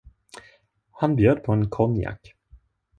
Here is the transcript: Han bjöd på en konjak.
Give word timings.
Han 0.91 1.15
bjöd 1.15 1.43
på 1.43 1.51
en 1.53 1.69
konjak. 1.69 2.35